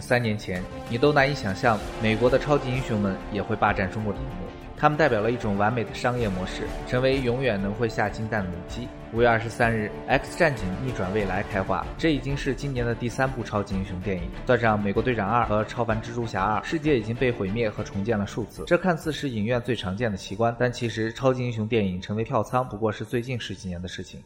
[0.00, 4.48] 三年前，你都难以想象美国的超级英雄们也会霸占中国的荧幕。
[4.80, 8.86] 他们代表了一种完美的商业模式，成为永远能会下金蛋的母鸡。
[9.12, 14.30] 五月二十三日，《X 战警：逆转未来》开画，这已经是今年的第三部超级英雄电影。
[14.46, 18.62] 算上《美国队长二》和《超凡蜘蛛侠二》，世界已经被毁灭和重建了数次。
[18.68, 24.22] 这看似是影院最常见的奇观，但其实超级英雄电影成为票仓不过是最近十几年的事情。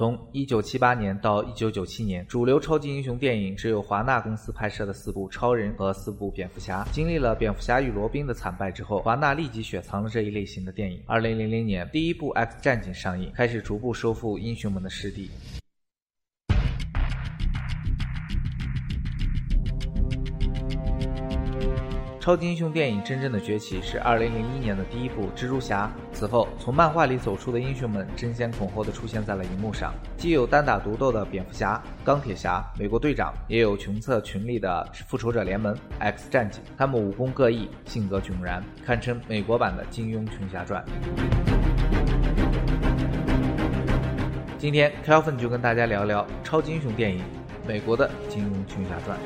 [0.00, 6.82] 从一九七八年到一九九七年，主流超级英雄电影只有华纳公司拍摄的四部超人和四部蝙蝠侠。
[6.90, 11.02] 经历了蝙蝠侠与罗宾的惨败之后，华纳立即雪藏了这一类型的电影。
[11.04, 15.30] 二零零零年，第一部 X 战警上映，开始逐步收复英雄们的失地。
[22.30, 25.90] 超级英雄电影真正的崛起是二零零一年的第一部《蜘蛛侠》。
[26.16, 36.62] 此后，从漫画里走出的英雄们争先恐后的出现在了荧幕上，既有单打独斗的蝙蝠侠、钢铁侠、美国队长，也有穷策群力的复仇者联盟、X 战警。
[36.78, 40.84] 他们武功各异，性格迥然，堪称美国版的金庸《群侠传》。
[44.56, 47.18] 今天，Kelvin 就跟大家聊聊超级英雄电影
[47.66, 49.18] 《美国的金庸群侠传》。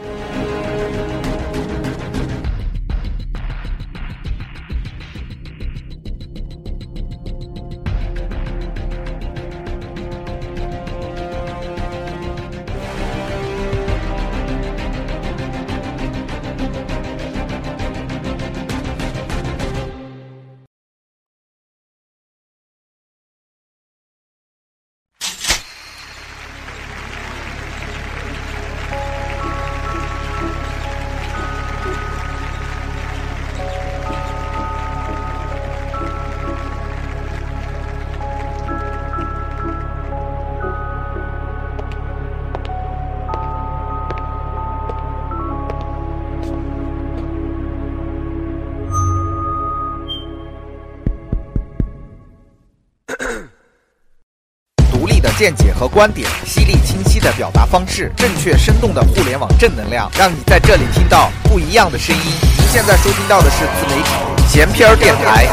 [55.44, 62.22] 见解和观点，犀利清晰的表达方式，正确生动的互联网正能量，让你在这里听到不一样的声音。
[62.22, 64.14] 您现在收听到的是自媒体
[64.48, 65.46] 闲篇儿电台。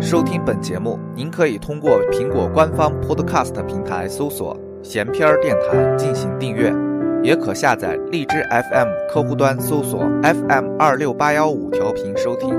[0.00, 6.72] 收听本节目，您可以通过苹果官方 Podcast 平台搜索“闲篇儿电台”进行订阅，
[7.24, 12.54] 也可下载荔枝 FM 客户端搜索 FM 二六八幺五调频收听。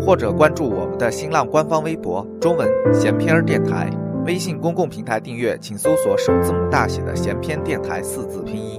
[0.00, 3.90] 或者关注我们的新浪官方微博“中文闲篇儿电台”，
[4.26, 8.77] 微信公共平台订阅，请搜索首字母大写的“闲篇电台”四字拼音。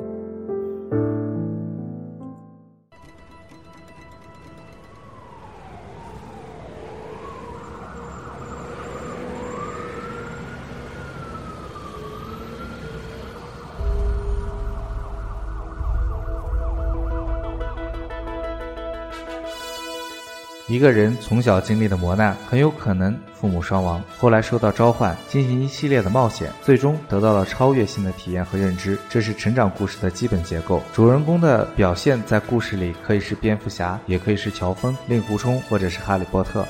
[20.70, 28.96] 一个人从小经历的磨难，很有可能父母双亡，后来受到召唤，进行一系列的冒险，最终得到了超越性的体验和认知。
[29.10, 30.84] 这是成长故事的基本结构。
[30.94, 36.64] 主人公的表现在故事里可以是蝙蝠侠，也可以是乔峰、令狐冲，或者是哈利波特。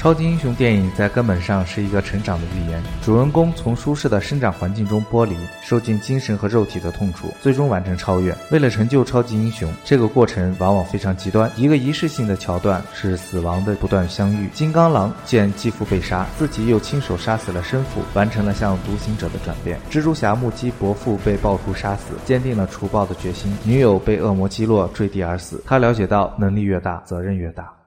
[0.00, 2.82] 超级英雄电影在根本上是一个成长的寓言。
[3.02, 8.34] 主人公从舒适的生长环境中剥离，受尽精神和肉体的痛楚，最终完成超越。
[8.50, 11.52] 为了成就超级英雄，这个过程往往非常极端。
[11.54, 14.48] 一个仪式性的桥段是死亡的不断相遇。
[14.54, 19.78] 金刚狼见继父被杀，自己又亲手杀死了生父，完成了向独行者的转变。
[19.90, 23.54] 蜘蛛侠目击伯父被暴徒杀死，坚定了除暴的决心。
[23.64, 25.62] 女友被恶魔击落，坠地而死。
[25.66, 27.79] 他了解到，能力越大，责任越大。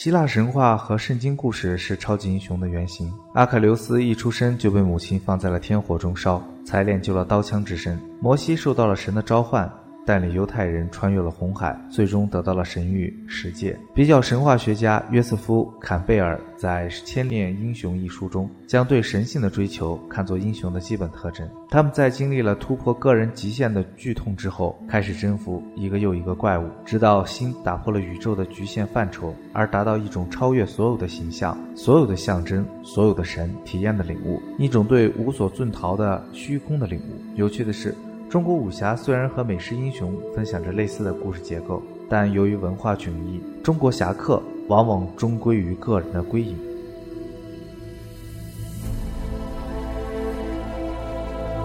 [0.00, 3.12] 希腊神话和圣经故事是超级英雄的原型。
[3.34, 8.00] 阿喀琉斯一出生就被母亲放在了天火中烧，才练就了刀枪之身。
[8.20, 9.68] 摩西受到了神的召唤。
[10.08, 13.78] 带领犹太人穿越了红海，最终得到了神谕十诫。
[13.94, 21.46] 比较神话学家约瑟夫·坎贝尔在《千年英雄》一书中，将对神性的追求看作英雄的基本特征。
[21.68, 37.36] 他们在经历了突破个人极限的剧痛之后，开始征服一个又一个怪物，直到心打破了宇宙的局限范畴，而达到一种超越所有的形象、所有的象征、所有的神体验的领悟，一种对无所遁逃的虚空的领悟。
[37.36, 37.94] 有趣的是。
[38.30, 46.54] 中国武侠虽然和美式英雄分享着类似的故事结构，但由于文化迥异，中国侠客往往终归于个人的归隐。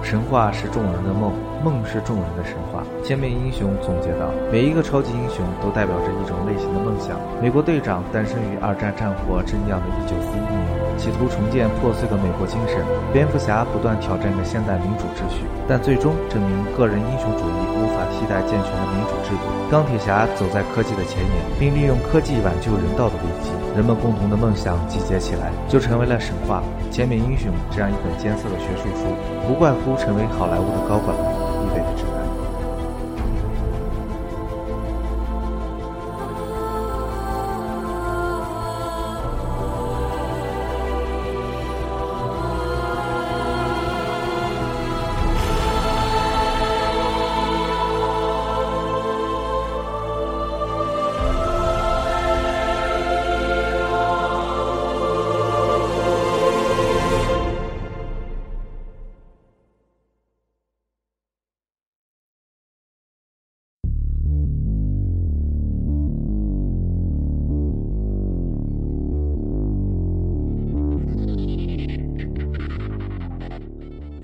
[0.01, 1.33] 神话是众人的梦，
[1.65, 2.81] 梦是众人的神话。
[3.03, 7.19] 千面英雄总结道：每一个超级英雄都代表着一种类型的梦想。
[7.41, 12.83] 美国队长诞生于二战战火正酿的1941年，企图重建破碎的美国精神。
[13.11, 19.45] 蝙蝠侠不断挑战着现代民主秩序，但最终证明个人英雄主义无法替代健全的民主制度。
[19.69, 23.49] 钢铁侠走在科技的前沿，并利用科技挽救人道的危机。
[23.75, 26.61] 人们共同的梦想集结起来，就成为了神话。
[26.91, 29.09] 千面英雄这样一本艰涩的学术书，
[29.47, 31.17] 不怪乎成为好莱坞的高管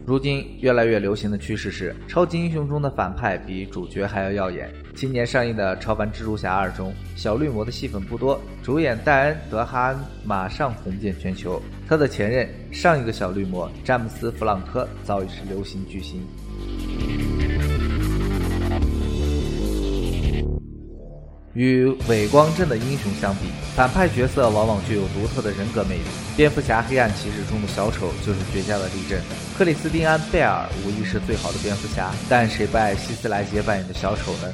[0.09, 4.67] 如今越来越流行的趋势是，超级英雄中的反派比主角还要耀眼。
[4.95, 11.61] 今年上映的《超凡蜘蛛侠二》中，小绿魔的戏份不多，主演戴恩·德哈恩马上红遍全球。
[11.87, 16.25] 他的前任上一个小绿魔詹姆斯·弗朗科早已是流行巨星。
[21.59, 23.41] 与伟光正的英雄相比，
[23.75, 26.03] 反派角色往往具有独特的人格魅力。
[26.37, 29.19] 蝙蝠侠：黑暗骑士中的小丑就是绝佳的例证。
[29.57, 34.53] 克里斯汀安·贝尔无疑是最好的蝙蝠侠，但谁不爱希斯莱杰扮演的小丑呢？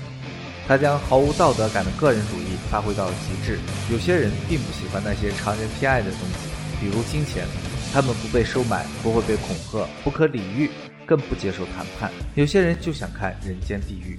[0.68, 3.60] 他将毫无道德感的个人主义发挥到了极致。
[3.92, 6.50] 有些人并不喜欢那些常人偏爱的东西，
[6.82, 7.46] 比如金钱，
[7.94, 10.72] 他们不被收买，不会被恐吓，不可理喻，
[11.06, 12.12] 更不接受谈判。
[12.34, 14.18] 有些人就想看人间地狱。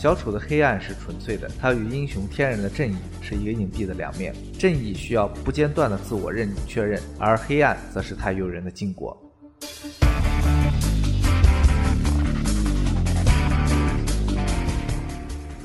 [0.00, 4.32] 小丑的黑暗是纯粹的，他与英雄天然的正义是一个隐蔽的两面。
[4.56, 9.20] 正义需要不间断的自我认确认，而黑暗则是太诱人的禁果。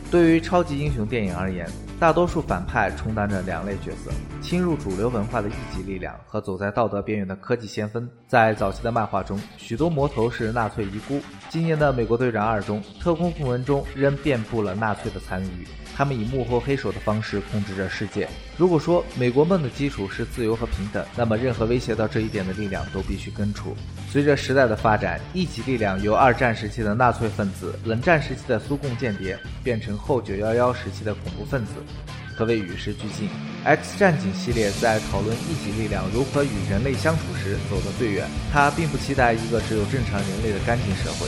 [0.10, 1.70] 对于超级英雄电影而言，
[2.04, 4.12] 大多数反派充当着两类角色：
[4.42, 8.06] 侵入主流文化的一级力量和走在道德边缘的科技先锋。
[8.28, 11.22] 在早期的漫画中，许多魔头是纳粹遗孤。
[11.50, 15.66] 今年的《美国队长二》中，特工部门中仍遍布了纳粹的残余。
[15.96, 18.28] 他们以幕后黑手的方式控制着世界。
[18.58, 23.76] 如果说美国梦的基础是自由和平等，那么任何威胁到这一点的力量都必须根除。
[24.10, 31.72] 随着时代的发展，一级力量由二战时期的纳粹分子、冷战时期的苏共间谍，变成后九幺幺时期的恐怖分子，
[32.36, 33.30] 可谓与时俱进。
[33.64, 38.28] X 战警系列在讨论一级力量如何与人类相处时走得最远。
[38.52, 41.28] 他并不期待一个只有正常人类的干净社会，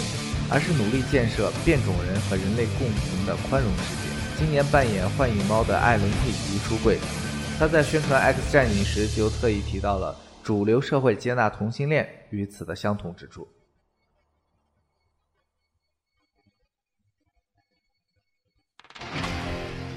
[0.50, 4.05] 而是努力建设变种人和人类共同的宽容世界。
[4.38, 7.00] 今年扮演幻影猫的艾伦·佩吉出柜，
[7.58, 13.48] 他在宣传《X 战警》时就特意提到了主流社会接纳同性恋与此的相同之处。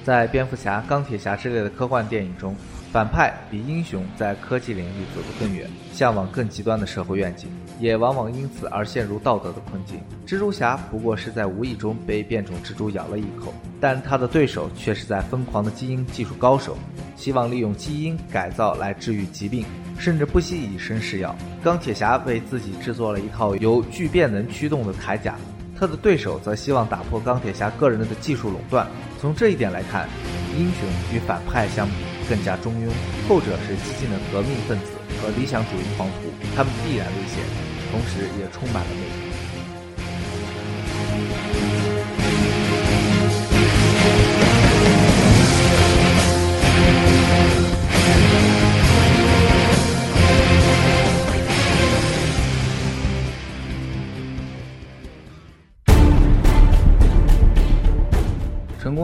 [0.05, 2.55] 在蝙蝠侠、钢铁侠之类的科幻电影中。
[2.91, 10.01] 反派比英雄在科技领域走得更远，向往更极端的社会愿景，也往往因此而陷入道德的困境。
[10.27, 16.79] 蜘蛛侠不过是在无意中被变种蜘蛛咬了一口，但他的对手却是在疯狂的基因技术高手，
[17.15, 19.67] 希望利用基因改造来治愈疾病，
[19.99, 21.37] 甚至不惜以身试药。
[21.63, 25.35] 钢铁侠为自己制作了一套由聚变能驱动的铠甲，
[25.79, 28.87] 他的对手则希望打破钢铁侠个人的技术垄断。
[29.21, 30.09] 从这一点来看，
[30.57, 31.93] 英雄与反派相比。
[32.29, 32.91] 更加中庸，
[33.29, 34.93] 后者是激进的革命分子
[35.23, 37.43] 和理想主义狂徒，他们必然危险，
[37.91, 39.28] 同时也充满了魅力。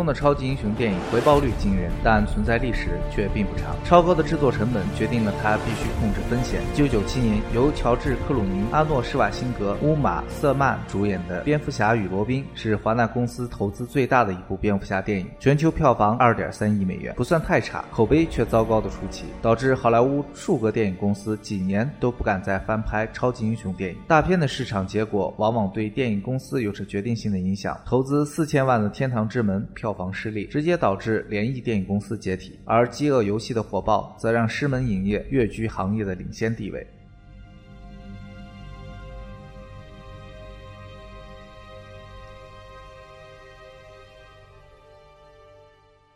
[0.05, 3.75] 的超级英雄电影回报率惊人，但存在历史却并不长。
[3.85, 6.61] 超高的制作成本决定了它必须控制风险。
[6.77, 23.99] 1997年，由乔治·克鲁尼、阿诺·施瓦辛格、乌玛·瑟曼主演的《蝙蝠侠与罗宾》是华纳公司投资最大的一部蝙蝠侠电影，全球票房2.3亿美元，不算太差，口碑却糟糕的出奇，导致好莱坞数个电影公司几年都不敢再翻拍超级英雄电影。
[24.09, 27.79] 大片的市场结果往往对电影公司有着决定性的影响。
[27.85, 29.63] 投资四千万的《天堂之门》。
[29.75, 36.87] 票房失利，直接导致联谊电影公司解体，而《饥饿游戏》的火爆，则让狮门影业跃居行业的领先地位。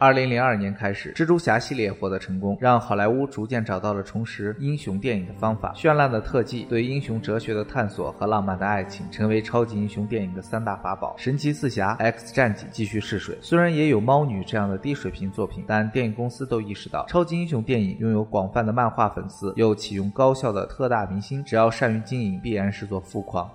[0.00, 5.74] 二零零二年开始，蜘蛛侠系列获得成功，让好莱坞逐渐找到了重拾英雄电影的方法。
[5.76, 11.16] 绚烂的特技、对英雄哲学的探索和浪漫的爱情，成为超级英雄电影的三大法宝。
[11.18, 23.50] 神奇四侠、X 战警继续试水，虽然也有猫女这样的低水平作品，但电影公司都意识到，超级英雄电影拥有广泛的漫画粉丝，又启用高效的特大明星，只要善于经营，必然是座富矿。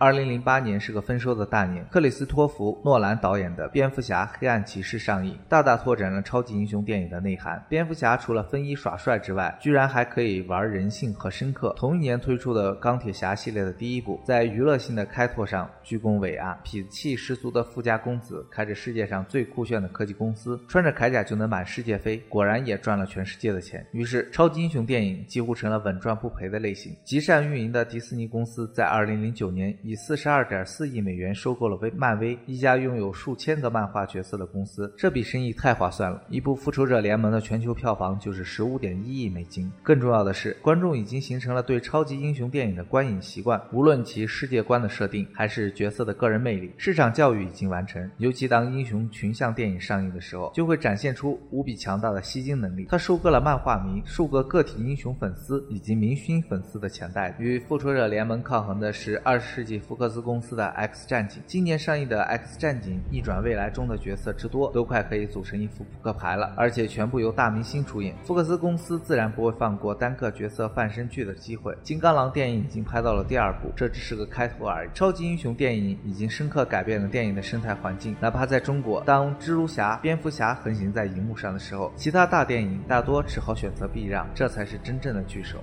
[0.00, 7.62] 二零零八年是个丰收的大年，克里斯托弗·诺兰导演的《蝙蝠侠：黑暗骑士》上映，大大拓展了超级英雄电影的内涵。
[7.68, 11.74] 蝙蝠侠除了风衣耍帅之外，居然还可以玩人性和深刻。
[11.76, 16.58] 同一年推出的钢铁侠系列的第一部，在娱乐性的开拓上居功伟岸。
[16.64, 23.86] 痞气十足的富家公子开着世界上最酷炫的科技公司，穿着铠甲就能满世界飞，果然也赚了全世界的钱。
[23.92, 26.96] 于是，超级英雄电影几乎成了稳赚不赔的类型。
[27.04, 29.76] 极善运营的迪士尼公司在二零零九年。
[29.90, 34.94] 以四十二点四亿美元收购了威漫威，一家拥有数千个漫画角色的公司。
[34.96, 39.68] 这笔生意太划算了，一部《复仇者联盟》的全球票房就是十五点一亿美金。
[39.82, 48.08] 更重要的是，观众已经形成了对超级英雄电影的观影习惯，无论其世界观的设定，还是角色的个人魅力，市场教育已经完成。
[48.18, 52.86] 尤其当英雄群像电影上映的时候，就会展现出无比强大的吸金能力。
[52.88, 57.34] 它收割了漫画迷、数个个体英雄粉丝以及明星粉丝的钱袋。
[57.40, 59.79] 与《复仇者联盟》抗衡的是二十世纪。
[59.80, 68.14] 福克斯公司的《X 战警》今年上映的《X 战警：逆转未来》中的角色之多，都快可以组成一副扑克牌了，而且全部由大明星出演。
[68.24, 71.76] 福克斯公司自然不会放过单个角色泛身剧的机会。
[71.82, 74.90] 金刚狼电影已经拍到了第二部，这只是个开头而已。
[74.94, 78.14] 超级英雄电影已经深刻改变了电影的生态环境。
[78.20, 85.58] 哪怕在中国，当蜘蛛侠、蝙蝠侠横行在荧幕上的时候，其他大电影大多只好选择避让，这才是真正的巨手。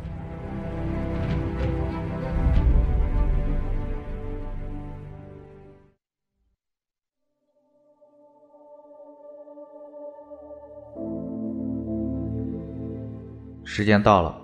[13.78, 14.36] 时间到了，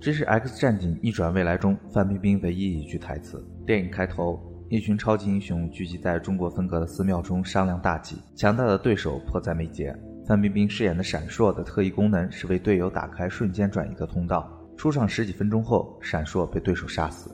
[0.00, 3.40] 这是《X 战警：逆转未来》中范冰冰唯一一句台词。
[3.64, 9.96] 电影开头，一群超级英雄聚集在中国风格的寺庙中商量大计，强大的对手迫在眉睫。
[10.26, 14.50] 范冰冰饰演的闪烁的特异功能是为队友打开瞬间转移的通道。
[14.76, 17.30] 出场十几分钟后，闪烁被对手杀死。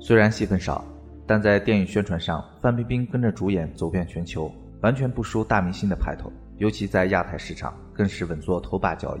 [0.00, 0.82] 虽然戏份少，
[1.26, 4.50] 但在电影宣传上，范冰冰跟着主演走遍全球，
[4.80, 6.32] 完全不输大明星的派头。
[6.60, 9.20] 尤其在亚太市场，更是稳坐头把交椅。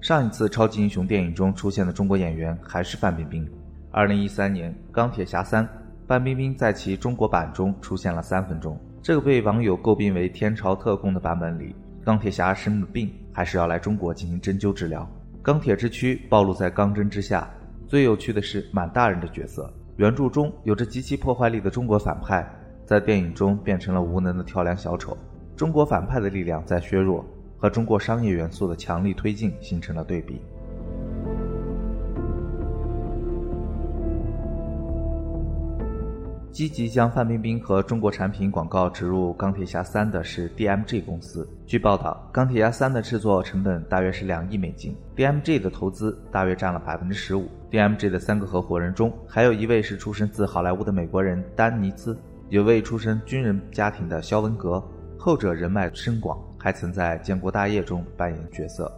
[0.00, 3.46] 上一次超级英雄电影中出现的中国演员还是范冰冰。
[3.90, 5.62] 二零一三年《钢铁侠三》，
[6.06, 8.80] 范冰冰在其中国版中出现了三分钟。
[9.02, 15.06] 这个被网友诟病为“天朝特工”的版本里，钢铁侠生了病，还是要来中国进行针灸治疗。
[15.42, 17.46] 钢铁之躯暴露在钢针之下。
[17.86, 22.46] 最有趣的是满大人的角色，原著中有着极其破坏力的中国反派。
[22.88, 25.14] 在电影中变成了无能的跳梁小丑，
[25.54, 27.22] 中国反派的力量在削弱，
[27.58, 30.40] 和中国商业元素的强力推进形成了对比。
[36.50, 41.46] 积极将范冰冰和中国产品广告植入《钢铁侠三》的是 DMG 公司。
[41.66, 47.46] 据报道，《钢铁侠三》的制作成本大约是两亿美金，DMG 的投资大约占了百分之十五。
[47.70, 52.18] DMG 的三个合伙人中，还有一位是出身自好莱坞的美国人丹尼兹。
[52.50, 54.82] 有位出身军人家庭的肖文格，
[55.18, 58.90] 后者人脉深广，还曾在《建国大业》中扮演角色。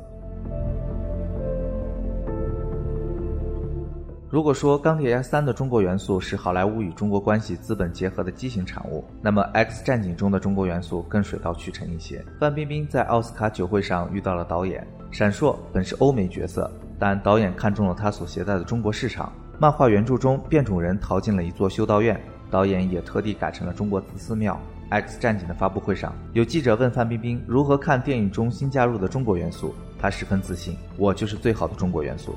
[4.31, 12.25] 如果说《钢铁侠三》的中国元素是好莱坞与中国关系资本结合的畸形产物，那么《X 战警》中的中国元素更水到渠成一些。
[12.39, 19.33] 范冰冰在奥斯卡酒会上遇到了导演闪烁，本是欧美角色，但导演看中了他所携带的中国市场。
[19.59, 22.19] 漫画原著中，变种人逃进了一座修道院。
[22.51, 24.61] 导演也特地改成了中国寺庙。
[24.91, 32.35] X 战警的发布会上，有记者问范冰冰如何看电影中新加入的中国元素，她十分自信：“我就是最好的中国元素。”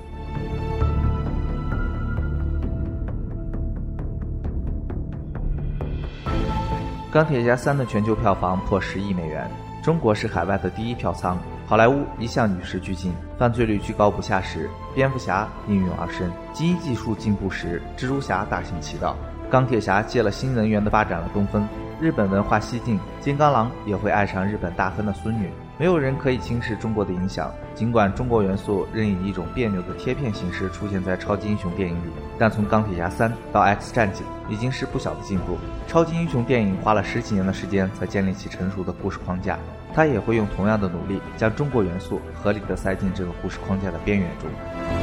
[7.11, 9.49] 钢铁侠三的全球票房破十亿美元，
[9.83, 11.37] 中国是海外的第一票仓。
[11.65, 19.15] 好莱坞一向与时俱进，犯罪率居高不下时，蝙蝠侠应运而生；基因技术进步时，蜘蛛侠大行其道。
[19.53, 21.69] 钢铁侠借了新能源的发展了东风，
[22.01, 25.47] 日本文化西进，金刚狼也会爱上日本大亨的孙女。
[25.77, 27.53] 没有人可以轻视中国的影响。
[27.75, 35.55] 尽管中国元素仍以一种别扭的贴片形式出现在超级英雄电影里，但从钢铁侠三到 X 战警，已经是不小的进步。
[35.87, 39.59] 超级英雄电影花了十几年的时间才建立起成熟的故事框架，
[39.93, 45.02] 他也会用同样的努力，将中国元素合理的塞进这个故事框架的边缘中。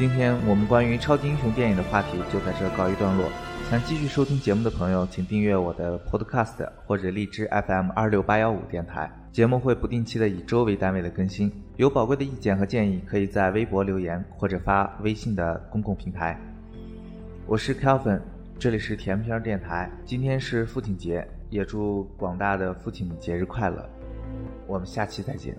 [0.00, 3.28] 今天我们关于超级英雄电影的话题就在这告一段落。
[3.68, 9.12] 想继续收听节目的朋友，请订阅我的 Podcast 或者荔枝 FM 二六八幺五电台。
[9.30, 11.52] 节目会不定期的以周为单位的更新。
[11.76, 16.34] 有宝贵的意见和建议，可以在微博留言或者发微信的公共平台。
[17.46, 18.22] 我是 Kelvin，
[18.58, 19.90] 这里是甜片电台。
[20.06, 23.86] 今天是父亲节，也祝广大的父亲节日快乐。
[24.66, 25.54] 我们下期再见。